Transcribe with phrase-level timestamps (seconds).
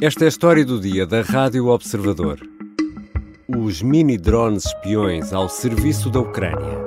[0.00, 2.38] Esta é a história do dia da Rádio Observador.
[3.48, 6.78] Os mini-drones espiões ao serviço da Ucrânia.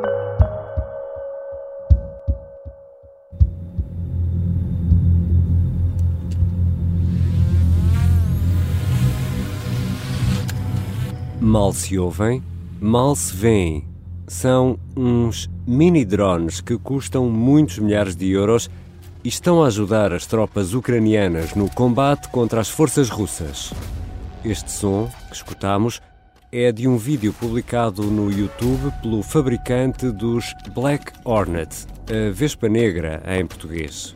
[11.41, 12.41] Mal se ouvem,
[12.79, 13.83] mal se veem.
[14.25, 18.69] São uns mini-drones que custam muitos milhares de euros
[19.23, 23.71] estão a ajudar as tropas ucranianas no combate contra as forças russas.
[24.43, 26.01] Este som que escutamos
[26.51, 33.21] é de um vídeo publicado no YouTube pelo fabricante dos Black Hornet, a Vespa Negra
[33.27, 34.15] em português.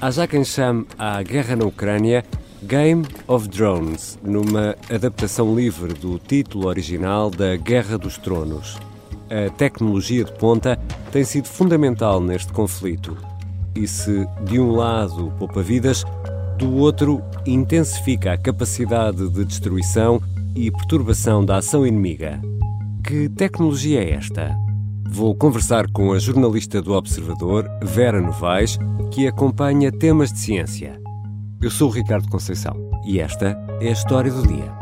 [0.00, 2.24] Há já quem chame a guerra na Ucrânia
[2.62, 8.78] Game of Drones, numa adaptação livre do título original da Guerra dos Tronos.
[9.28, 10.78] A tecnologia de ponta
[11.10, 13.16] tem sido fundamental neste conflito
[13.76, 16.04] e se de um lado poupa vidas,
[16.58, 20.20] do outro intensifica a capacidade de destruição
[20.54, 22.40] e perturbação da ação inimiga.
[23.04, 24.56] Que tecnologia é esta?
[25.08, 28.78] Vou conversar com a jornalista do Observador, Vera Novaes,
[29.12, 31.00] que acompanha temas de ciência.
[31.62, 32.74] Eu sou o Ricardo Conceição
[33.06, 34.72] e esta é a história do dia.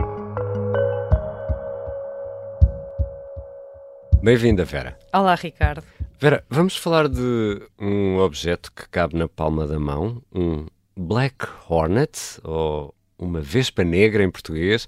[4.22, 4.96] Bem-vinda, Vera.
[5.12, 5.82] Olá, Ricardo.
[6.18, 12.40] Vera, vamos falar de um objeto que cabe na palma da mão, um Black Hornet,
[12.42, 14.86] ou uma Vespa Negra em português.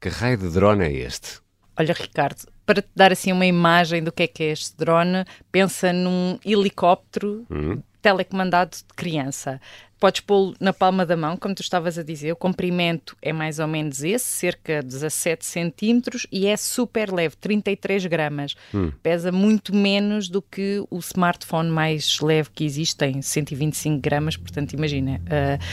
[0.00, 1.40] Que raio de drone é este?
[1.78, 5.24] Olha, Ricardo, para te dar assim uma imagem do que é que é este drone,
[5.52, 7.82] pensa num helicóptero hum.
[8.04, 9.58] Telecomandado de criança
[9.98, 12.30] podes pô-lo na palma da mão, como tu estavas a dizer.
[12.30, 17.34] O comprimento é mais ou menos esse, cerca de 17 centímetros, e é super leve,
[17.36, 18.54] 33 gramas.
[18.74, 18.92] Hum.
[19.02, 24.74] Pesa muito menos do que o smartphone mais leve que existe, tem 125 gramas, portanto,
[24.74, 25.22] imagina.
[25.24, 25.64] Uh,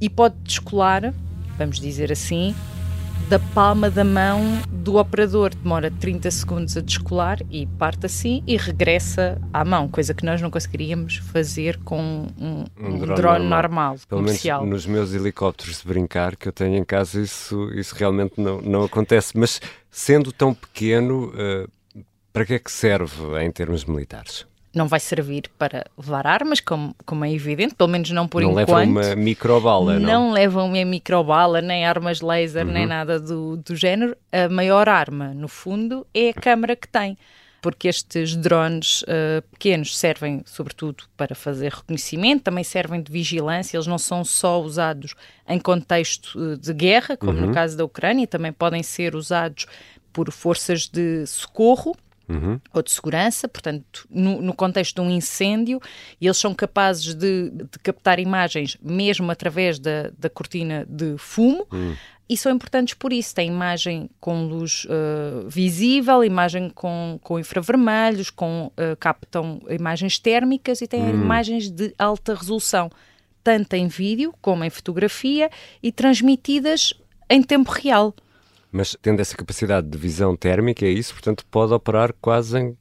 [0.00, 1.12] e pode descolar,
[1.58, 2.54] vamos dizer assim,
[3.28, 5.54] da palma da mão do operador.
[5.54, 10.40] Demora 30 segundos a descolar e parte assim e regressa à mão, coisa que nós
[10.40, 14.64] não conseguiríamos fazer com um, um, um drone, drone, normal, normal Pelo comercial.
[14.64, 18.60] Menos nos meus helicópteros de brincar que eu tenho em casa, isso, isso realmente não,
[18.60, 19.36] não acontece.
[19.36, 19.60] Mas
[19.90, 22.02] sendo tão pequeno, uh,
[22.32, 24.46] para que é que serve em termos militares?
[24.74, 28.50] Não vai servir para levar armas, como, como é evidente, pelo menos não por não
[28.50, 28.68] enquanto.
[28.68, 30.06] Não levam uma microbala, não?
[30.06, 32.72] Não levam uma microbala, nem armas laser, uhum.
[32.72, 34.16] nem nada do, do género.
[34.30, 37.18] A maior arma, no fundo, é a câmara que tem.
[37.60, 43.86] Porque estes drones uh, pequenos servem, sobretudo, para fazer reconhecimento, também servem de vigilância, eles
[43.86, 45.14] não são só usados
[45.46, 47.46] em contexto uh, de guerra, como uhum.
[47.46, 49.66] no caso da Ucrânia, também podem ser usados
[50.12, 51.94] por forças de socorro,
[52.28, 52.60] Uhum.
[52.72, 55.80] ou de segurança, portanto, no, no, contexto de um incêndio,
[56.20, 61.66] eles são capazes de, de captar imagens mesmo através da, da cortina de fumo.
[61.72, 61.94] Uhum.
[62.32, 63.34] E são importantes por isso.
[63.34, 70.80] Tem imagem com luz uh, visível, imagem com, com infravermelhos, com, uh, captam imagens térmicas
[70.80, 71.10] e têm uhum.
[71.10, 72.90] imagens de alta resolução,
[73.44, 75.50] tanto em vídeo como em fotografia
[75.82, 76.94] e transmitidas
[77.28, 78.14] em tempo real.
[78.72, 82.76] Mas tendo essa capacidade de visão térmica, é isso, portanto, pode operar quase em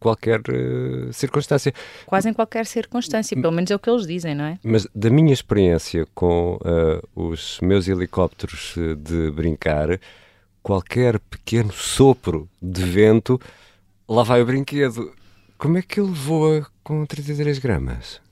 [0.00, 1.72] qualquer uh, circunstância.
[2.06, 4.58] Quase em qualquer circunstância, pelo menos é o que eles dizem, não é?
[4.62, 9.98] Mas da minha experiência com uh, os meus helicópteros eh, de brincar,
[10.62, 13.40] qualquer pequeno sopro de vento,
[14.08, 15.12] lá vai o brinquedo.
[15.56, 18.23] Como é que ele voa com 33 gramas?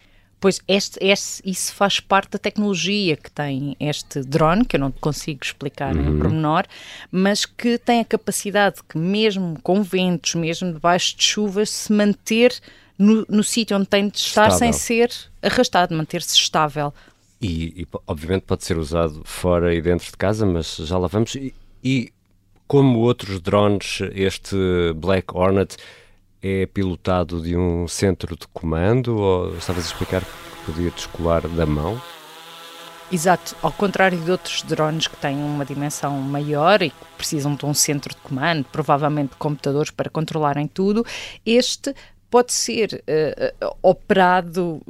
[0.42, 4.90] Pois este, este, isso faz parte da tecnologia que tem este drone, que eu não
[4.90, 6.16] consigo explicar uhum.
[6.16, 6.64] em pormenor,
[7.12, 12.52] mas que tem a capacidade que, mesmo com ventos, mesmo debaixo de chuvas, se manter
[12.98, 14.58] no, no sítio onde tem de estar estável.
[14.58, 16.92] sem ser arrastado, manter-se estável.
[17.40, 21.36] E, e, obviamente pode ser usado fora e dentro de casa, mas já lá vamos.
[21.36, 21.54] E,
[21.84, 22.12] e
[22.66, 24.56] como outros drones, este
[24.96, 25.76] Black Hornet
[26.42, 31.64] é pilotado de um centro de comando ou estavas a explicar que podia descolar da
[31.64, 32.00] mão?
[33.12, 37.66] Exato, ao contrário de outros drones que têm uma dimensão maior e que precisam de
[37.66, 41.04] um centro de comando, provavelmente computadores para controlarem tudo,
[41.44, 41.94] este
[42.30, 44.80] pode ser uh, operado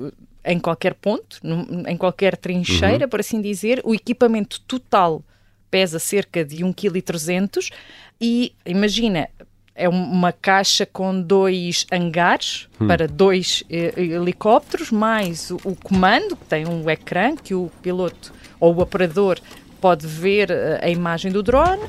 [0.45, 1.41] em qualquer ponto,
[1.87, 3.11] em qualquer trincheira, uhum.
[3.11, 3.81] por assim dizer.
[3.85, 5.23] O equipamento total
[5.69, 7.77] pesa cerca de 1,3 kg
[8.21, 9.29] e imagina,
[9.75, 12.87] é uma caixa com dois hangares hum.
[12.87, 18.33] para dois eh, helicópteros, mais o, o, comando, que tem um ecrã que o piloto
[18.61, 19.39] ou o operador
[19.81, 21.83] pode ver eh, a imagem do drone,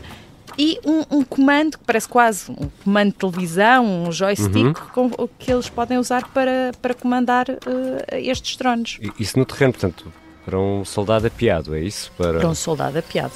[0.57, 5.09] e um, um, comando que parece quase um comando de televisão, um joystick uhum.
[5.09, 7.57] com, que eles podem usar para, para comandar uh,
[8.11, 8.99] estes drones.
[9.19, 10.13] Isso no terreno, portanto,
[10.45, 12.11] para um soldado apiado, é isso?
[12.17, 13.33] Para, para um soldado apiado.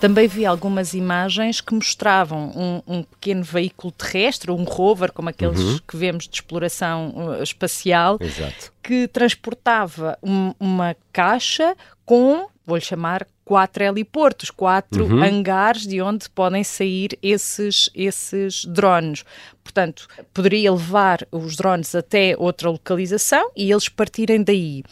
[0.00, 5.58] Também vi algumas imagens que mostravam um, um, pequeno veículo terrestre, um rover, como aqueles
[5.58, 5.78] uhum.
[5.88, 8.72] que vemos de exploração uh, espacial, Exato.
[8.82, 15.22] que transportava um, uma caixa com, vou-lhe chamar, quatro heliportos, quatro uhum.
[15.22, 19.24] hangares de onde podem sair esses, esses drones.
[19.62, 24.82] Portanto, poderia levar os drones até outra localização e eles partirem daí.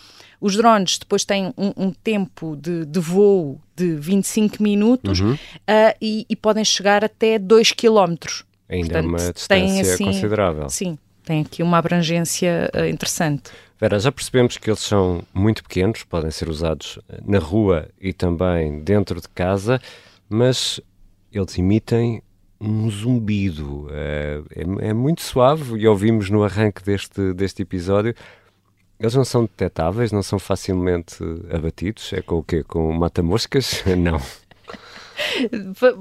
[0.44, 5.32] Os drones depois têm um, um tempo de, de, voo de 25 minutos uhum.
[5.32, 5.38] uh,
[6.02, 8.14] e, e, podem chegar até 2 km.
[8.68, 10.68] Ainda é Portanto, uma distância assim, considerável.
[10.68, 13.44] Sim, tem aqui uma abrangência uh, interessante.
[13.80, 18.80] Vera, já percebemos que eles são muito pequenos, podem ser usados na rua e também
[18.84, 19.80] dentro de casa,
[20.28, 20.78] mas
[21.32, 22.22] eles emitem
[22.60, 23.88] um zumbido.
[23.90, 28.14] É, é, é muito suave e ouvimos no arranque deste, deste episódio
[28.98, 31.16] eles não são detectáveis, não são facilmente
[31.52, 32.12] abatidos?
[32.12, 32.62] É com o quê?
[32.62, 33.82] Com mata-moscas?
[33.96, 34.20] não.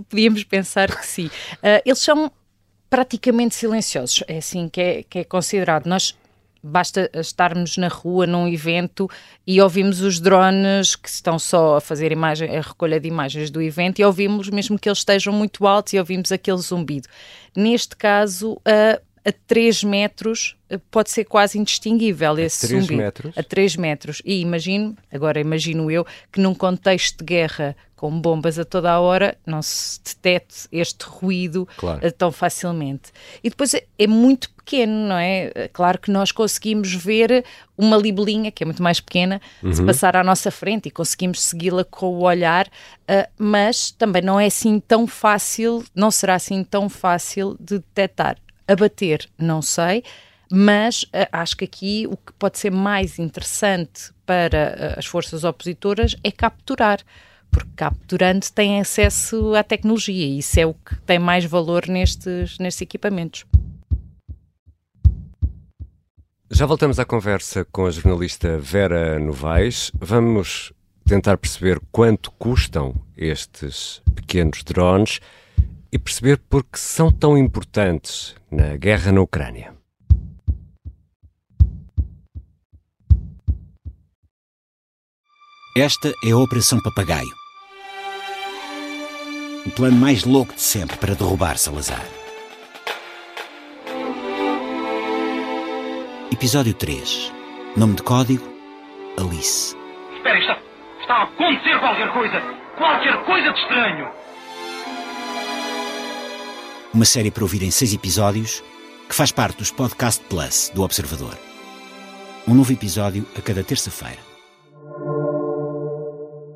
[0.09, 1.27] Podíamos pensar que sim.
[1.27, 2.31] Uh, eles são
[2.89, 5.87] praticamente silenciosos, é assim que é, que é considerado.
[5.87, 6.15] Nós
[6.63, 9.09] basta estarmos na rua num evento
[9.45, 13.61] e ouvimos os drones que estão só a fazer imagem, a recolha de imagens do
[13.61, 17.09] evento e ouvimos mesmo que eles estejam muito altos e ouvimos aquele zumbido.
[17.55, 23.01] Neste caso, uh, a 3 metros eh, pode ser quase indistinguível esse a 3 zumbido.
[23.01, 23.37] Metros?
[23.37, 24.21] A 3 metros.
[24.25, 28.99] E imagino, agora imagino eu, que num contexto de guerra com bombas a toda a
[28.99, 32.05] hora, não se detete este ruído claro.
[32.05, 33.13] Eh, tão facilmente.
[33.41, 35.53] E depois é, é, muito pequeno, não é?
[35.55, 37.45] Eh, claro que nós conseguimos ver
[37.77, 39.71] uma libelinha, que é muito mais pequena, uhum.
[39.71, 44.37] se passar à nossa frente e conseguimos segui-la com o olhar, uh, mas também não
[44.37, 48.35] é assim tão fácil, não será assim tão fácil de detectar
[48.67, 50.03] abater, não sei,
[50.51, 55.43] mas uh, acho que aqui o que pode ser mais interessante para uh, as forças
[55.43, 56.99] opositoras é capturar.
[57.49, 62.57] Porque capturando tem acesso à tecnologia e isso é o que tem mais valor nestes,
[62.57, 63.45] nestes equipamentos.
[66.49, 69.91] Já voltamos à conversa com a jornalista Vera Novaes.
[69.99, 70.71] Vamos
[71.05, 75.19] tentar perceber quanto custam estes pequenos drones
[75.93, 79.75] e perceber por que são tão importantes na guerra na Ucrânia.
[85.77, 87.31] Esta é a Operação Papagaio.
[89.67, 92.03] O plano mais louco de sempre para derrubar Salazar.
[96.31, 97.31] Episódio 3.
[97.77, 98.43] Nome de código:
[99.19, 99.75] Alice.
[100.15, 100.57] Espera, está,
[101.01, 102.41] está a acontecer qualquer coisa!
[102.77, 104.22] Qualquer coisa de estranho!
[106.93, 108.63] Uma série para ouvir em seis episódios
[109.09, 111.35] que faz parte dos Podcast Plus do Observador.
[112.47, 114.19] Um novo episódio a cada terça-feira.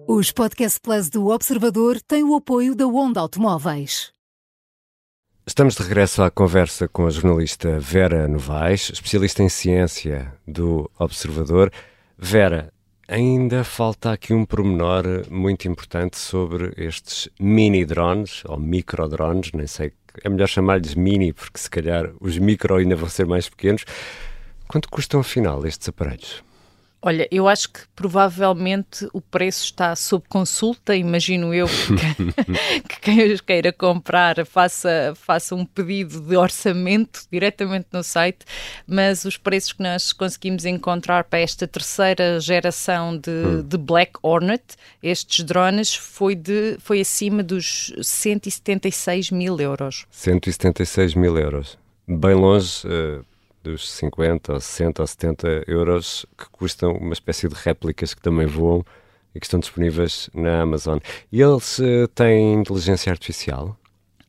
[0.08, 4.12] Os Podcast Plus do Observador têm o apoio da Onda Automóveis.
[5.46, 11.72] Estamos de regresso à conversa com a jornalista Vera Novaes, especialista em ciência do Observador.
[12.16, 12.72] Vera,
[13.08, 19.66] ainda falta aqui um pormenor muito importante sobre estes mini drones, ou micro drones, nem
[19.66, 19.94] sei
[20.24, 23.86] é melhor chamar-lhes mini, porque se calhar os micro ainda vão ser mais pequenos.
[24.68, 26.47] Quanto custam afinal estes aparelhos?
[27.00, 30.96] Olha, eu acho que provavelmente o preço está sob consulta.
[30.96, 37.88] Imagino eu que, que quem os queira comprar faça, faça um pedido de orçamento diretamente
[37.94, 38.40] no site,
[38.88, 43.62] mas os preços que nós conseguimos encontrar para esta terceira geração de, hum.
[43.62, 44.64] de Black Hornet,
[45.02, 50.06] estes drones, foi, de, foi acima dos 176 mil euros.
[50.10, 51.78] 176 mil euros.
[52.08, 52.88] Bem longe.
[52.88, 58.22] Uh dos 50 ou 60 ou 70 euros que custam uma espécie de réplicas que
[58.22, 58.84] também voam
[59.34, 61.00] e que estão disponíveis na Amazon.
[61.32, 63.78] E eles uh, têm inteligência artificial?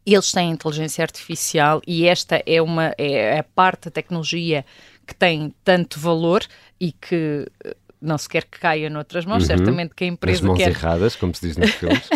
[0.04, 4.64] Eles têm inteligência artificial e esta é uma é a parte da tecnologia
[5.06, 6.42] que tem tanto valor
[6.80, 9.49] e que eh, não se quer que caia noutras mãos, uhum.
[9.49, 10.70] certamente que a empresa Nas mãos quer...
[10.70, 12.08] erradas, como se diz nos filmes.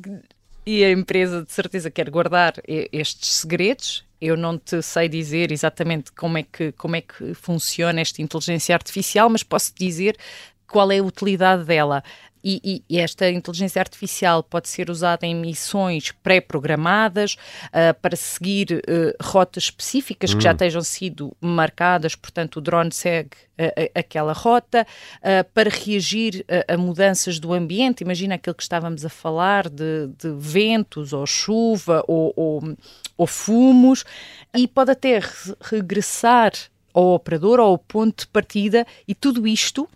[0.64, 6.12] e a empresa de certeza quer guardar estes segredos eu não te sei dizer exatamente
[6.12, 10.16] como é que, como é que funciona esta inteligência artificial, mas posso dizer
[10.66, 12.02] qual é a utilidade dela.
[12.48, 19.20] E, e, esta inteligência artificial pode ser usada em missões pré-programadas uh, para seguir uh,
[19.20, 20.56] rotas específicas que já hum.
[20.56, 24.86] tenham sido marcadas, portanto, o drone segue uh, aquela rota,
[25.52, 28.02] para reagir a, a, mudanças do ambiente.
[28.02, 32.76] Imagina aquilo que estávamos a falar de, de ventos, ou chuva, ou, ou,
[33.16, 34.04] ou fumos,
[34.54, 36.52] e pode até re regressar
[36.94, 39.88] ao operador ou ao ponto de partida, e tudo isto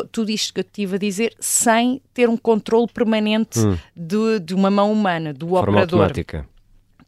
[0.00, 3.76] tudo isto que eu estive a dizer sem ter um controle permanente hum.
[3.96, 6.00] de, de, uma mão humana, do forma operador.
[6.00, 6.48] Automática.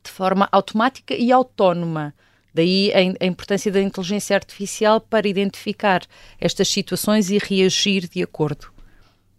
[0.02, 2.14] De forma automática e autónoma.
[2.52, 6.02] Daí a, a, importância da inteligência artificial para identificar
[6.40, 8.72] estas situações e reagir de acordo.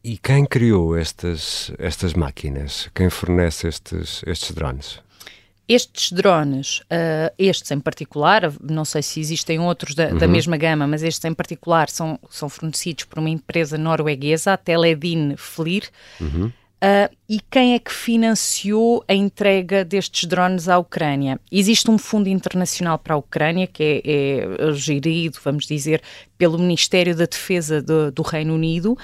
[0.03, 2.89] E quem criou estas, estas máquinas?
[2.93, 4.99] Quem fornece estes, estes drones?
[5.67, 10.17] Estes drones, uh, estes em particular, não sei se existem outros da, uhum.
[10.17, 14.57] da, mesma gama, mas estes em particular são, são fornecidos por uma empresa norueguesa, a
[14.57, 15.89] Teledin Flir.
[16.21, 16.51] Uhum.
[16.75, 21.39] Uh, e quem é que financiou a entrega destes drones à Ucrânia?
[21.51, 26.01] Existe um fundo internacional para a Ucrânia, que é, é gerido, vamos dizer,
[26.37, 28.95] pelo Ministério da Defesa do, do Reino Unido,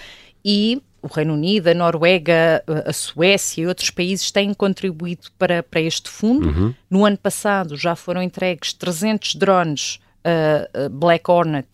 [0.45, 5.81] e o Reino Unido, a Noruega, a Suécia e outros países têm contribuído para, para
[5.81, 6.47] este fundo.
[6.47, 6.73] Uhum.
[6.89, 11.67] No ano passado já foram entregues 300 drones uh, Black Hornet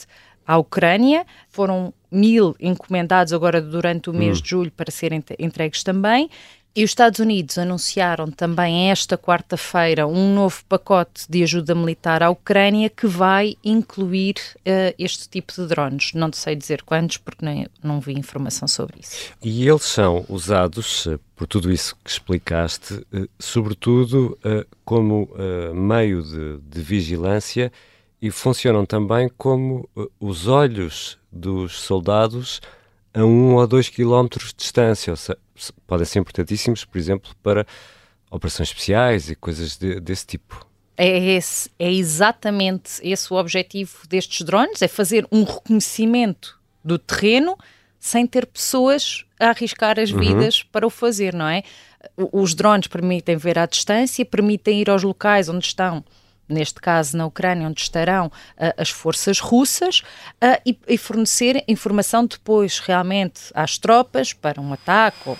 [0.45, 4.43] à Ucrânia, foram mil encomendados agora durante o mês uhum.
[4.43, 6.29] de julho para serem entregues também.
[6.77, 12.29] E os Estados Unidos anunciaram também esta quarta-feira um novo pacote de ajuda militar à
[12.29, 16.13] Ucrânia que vai incluir uh, este tipo de drones.
[16.13, 19.33] Não sei dizer quantos, porque nem, não vi informação sobre isso.
[19.41, 24.37] E eles são usados, uh, por tudo isso que explicaste, uh, sobretudo
[24.85, 25.31] como
[25.73, 27.71] meio de, de, vigilância
[28.21, 32.61] e funcionam também como os olhos dos soldados
[33.17, 35.39] a um ou dois quilómetros de distância, ou seja,
[35.87, 37.65] podem ser importantíssimos, por exemplo, para
[38.29, 40.65] operações especiais e coisas de, desse tipo.
[40.95, 47.57] É, esse, é exatamente esse o objetivo destes drones, é fazer um reconhecimento do terreno
[47.99, 50.19] sem ter pessoas a arriscar as uhum.
[50.19, 50.67] vidas uhum.
[50.71, 51.63] para o fazer, não é?
[52.31, 56.03] Os drones permitem ver à distância, permitem ir aos locais onde estão
[56.47, 58.31] neste caso na Ucrânia, onde estarão uh,
[58.77, 59.99] as forças russas,
[60.43, 65.37] uh, e, e, fornecer informação depois realmente às tropas para um ataque ou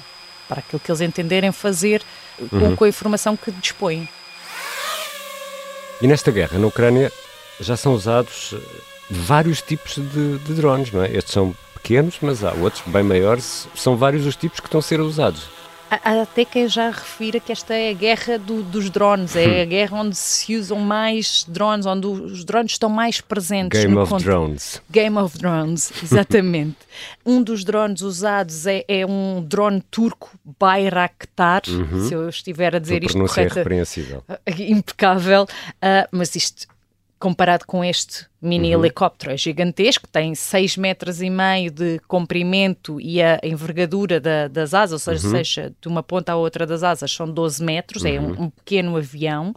[0.47, 2.01] para aquilo que eles entenderem fazer
[2.39, 2.75] uhum.
[2.75, 4.07] com, a informação que dispõem.
[6.01, 7.11] E nesta guerra na Ucrânia
[7.59, 8.57] já são usados eh,
[9.09, 11.11] vários tipos de, de drones, não é?
[11.11, 13.67] Estes são pequenos, mas há outros bem maiores.
[13.75, 15.49] São vários os tipos que estão a ser usados.
[15.89, 19.65] Há até quem já refira que esta é a guerra do, dos drones, é a
[19.65, 19.69] hum.
[19.69, 23.79] guerra onde se usam mais drones, onde os drones estão mais presentes.
[23.79, 24.81] Game of Drones.
[24.89, 26.75] Game of Drones, exatamente.
[27.25, 30.29] um dos drones usados é, é um drone turco
[30.59, 32.07] Bayraktar, uhum.
[32.07, 33.53] se eu estiver a dizer isto correto.
[33.53, 34.23] é repreensível.
[34.59, 36.67] Impecável, uh, mas isto
[37.19, 38.83] comparado com este mini uhum.
[38.83, 44.73] helicóptero é gigantesco, tem 6 metros e meio de comprimento e a envergadura da, das
[44.73, 45.33] asas, ou seja, uhum.
[45.33, 48.09] seja, de uma ponta à outra das asas são 12 metros, uhum.
[48.09, 48.43] é um, uhum.
[48.43, 49.53] um, pequeno avião.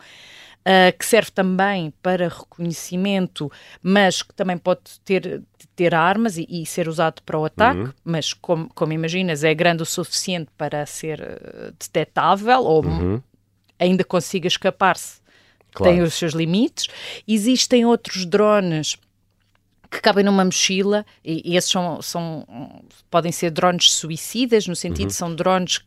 [0.60, 3.50] Uh, que serve também para reconhecimento,
[3.82, 5.42] mas que também pode ter,
[5.74, 7.92] ter armas e, e ser usado para o ataque, uhum.
[8.04, 13.22] mas como, como imaginas, é grande o suficiente para ser uh, detectável ou uhum.
[13.78, 15.19] ainda consiga escapar-se
[15.72, 15.92] claro.
[15.92, 16.88] tem os seus limites.
[17.26, 18.96] Existem outros drones
[19.90, 22.46] que cabem numa mochila e, e esses são, são,
[23.10, 25.14] podem ser drones suicidas, no sentido uhum.
[25.14, 25.80] são drones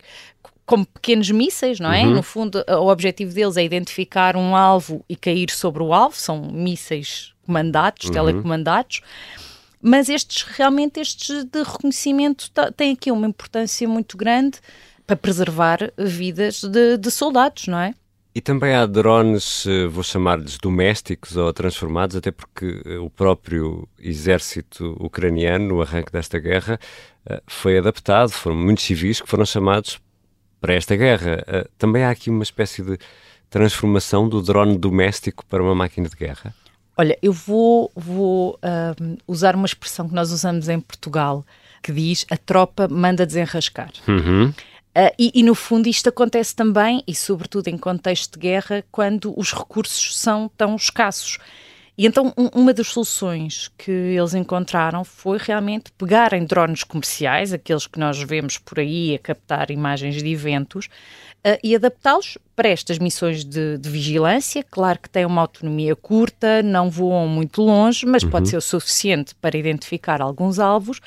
[0.66, 2.04] como pequenos mísseis, não é?
[2.04, 2.16] Uhum.
[2.16, 6.42] No fundo, o objetivo deles é identificar um alvo e cair sobre o alvo, são
[6.42, 8.14] mísseis comandados, uhum.
[8.14, 9.02] telecomandados.
[9.82, 14.60] Mas estes, realmente, estes de reconhecimento têm aqui uma importância muito grande
[15.06, 17.94] para preservar vidas de, de soldados, não é?
[18.36, 23.88] E também há drones, eh, vou chamar-lhes domésticos ou transformados, até porque eh, o próprio
[24.00, 26.80] exército ucraniano, no arranque desta guerra,
[27.28, 28.32] eh, foi adaptado.
[28.32, 30.02] Foram muitos civis que foram chamados
[30.60, 31.44] para esta guerra.
[31.78, 32.98] Também há aqui uma espécie de
[33.54, 36.56] transformação do drone doméstico para uma máquina de guerra?
[36.98, 38.58] Olha, eu vou, vou
[39.00, 41.46] um, usar uma expressão que nós usamos em Portugal,
[41.84, 43.92] que diz a tropa manda desenrascar.
[44.08, 44.52] Uhum.
[44.96, 49.34] Uh, e, e, no fundo, isto acontece também, e sobretudo em contexto de guerra, quando
[49.36, 51.40] os recursos são tão escassos.
[51.98, 57.86] E então, um, uma das soluções que eles encontraram foi realmente pegarem drones comerciais, aqueles
[57.86, 62.98] que nós vemos por aí a captar imagens de eventos, uh, e adaptá-los para estas
[62.98, 64.64] missões de, de, vigilância.
[64.64, 68.30] Claro que têm uma autonomia curta, não voam muito longe, mas uhum.
[68.30, 71.00] pode ser o suficiente para identificar alguns alvos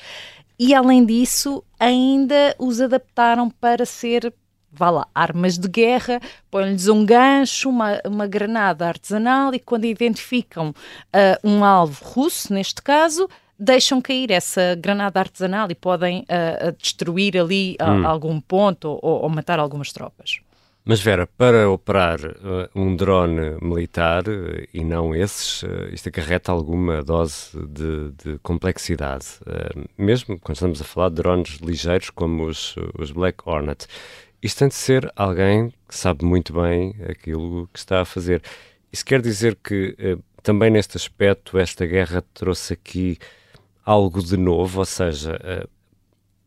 [0.59, 4.33] e além disso, ainda os adaptaram para ser
[4.77, 6.19] vá lá, armas de guerra,
[6.51, 12.81] põem-lhes um gancho, uma, uma granada artesanal e quando identificam uh, um alvo russo, neste
[12.81, 18.05] caso, deixam cair essa granada artesanal e podem uh, destruir ali hum.
[18.05, 20.39] algum ponto ou, ou, matar algumas tropas.
[20.89, 26.49] Mas Vera, para operar uh, um drone militar uh, e não esses, uh, isto acarreta
[26.49, 29.25] alguma dose de, de complexidade,
[29.97, 33.85] mesmo quando estamos a falar de drones ligeiros como os, os Black Hornet.
[34.41, 38.41] Isto tem de ser alguém que sabe muito bem aquilo que está a fazer.
[38.89, 43.17] Isso quer dizer que também neste aspecto esta guerra trouxe aqui
[43.85, 45.37] algo de novo, ou seja,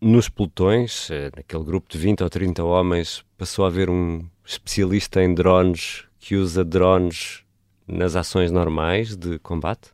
[0.00, 5.22] nos pelotões, eh, naquele grupo de 20 ou 30 homens, passou a haver um especialista
[5.22, 7.44] em drones que usa drones
[7.86, 9.90] nas ações normais de combate?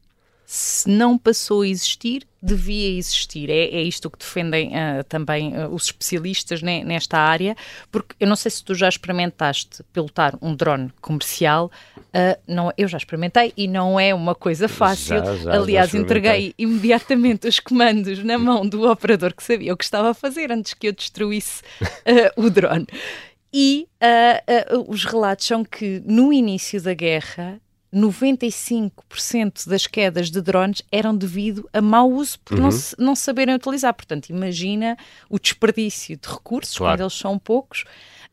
[0.46, 3.50] Se não passou a existir, devia existir.
[3.50, 7.56] É, é isto que defendem uh, também uh, os especialistas ne, nesta área,
[7.90, 12.86] porque eu não sei se tu já experimentaste pilotar um drone comercial, uh, não, eu
[12.86, 15.18] já experimentei e não é uma coisa fácil.
[15.18, 19.76] Já, já, Aliás, já entreguei imediatamente os comandos na mão do operador que sabia o
[19.76, 21.62] que estava a fazer antes que eu destruísse
[22.36, 22.86] o drone.
[23.52, 23.88] E
[24.86, 27.60] os relatos são que no início da guerra
[27.96, 32.68] 95% das quedas de drones eram devido a mau uso por uhum.
[32.68, 33.94] não, não saberem utilizar.
[33.94, 34.98] Portanto, imagina
[35.30, 36.92] o desperdício de recursos, claro.
[36.92, 37.84] quando eles são poucos,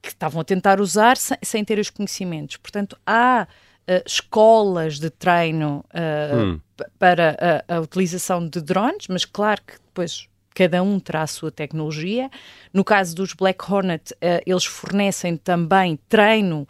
[0.02, 2.58] que estavam a tentar usar sem, sem ter os conhecimentos.
[2.58, 6.60] Portanto, há uh, escolas de treino uh, hum.
[7.00, 11.52] para a, a utilização de drones, mas claro que depois cada um terá a sua
[11.52, 12.30] tecnologia.
[12.74, 16.68] No caso dos Black Hornet, uh, eles fornecem também treino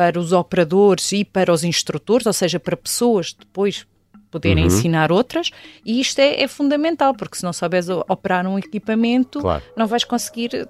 [0.00, 3.86] para os operadores e para os instrutores, ou seja, para pessoas depois
[4.30, 4.68] poderem uhum.
[4.68, 5.50] ensinar outras,
[5.84, 9.62] e isto é, é, fundamental, porque se não souberes operar um equipamento, claro.
[9.76, 10.66] não vais conseguir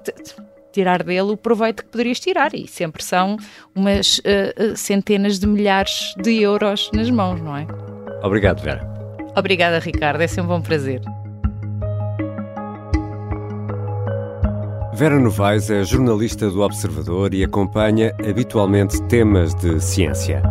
[0.72, 3.36] tirar dele o proveito que poderias tirar, e sempre são
[3.72, 7.68] umas uh, centenas de milhares de euros nas mãos, não é?
[8.24, 8.84] Obrigado, Vera.
[9.36, 11.02] Obrigada, Ricardo, é sempre um prazer.
[14.92, 20.42] Vera Novaes é jornalista do Observador e acompanha habitualmente temas de ciência.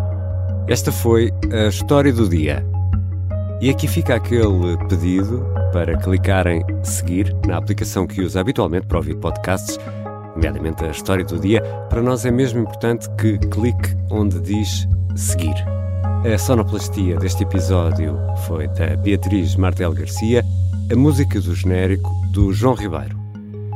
[0.67, 2.65] Esta foi a história do dia.
[3.59, 9.15] E aqui fica aquele pedido para clicarem seguir na aplicação que usa habitualmente para ouvir
[9.17, 9.77] podcasts,
[10.33, 11.61] nomeadamente a história do dia.
[11.89, 14.87] Para nós é mesmo importante que clique onde diz
[15.17, 15.55] seguir.
[16.33, 20.43] A sonoplastia deste episódio foi da Beatriz Martel Garcia,
[20.89, 23.18] a música do genérico do João Ribeiro.